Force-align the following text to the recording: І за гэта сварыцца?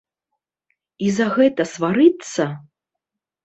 І 1.09 1.11
за 1.19 1.27
гэта 1.37 1.69
сварыцца? 1.75 2.51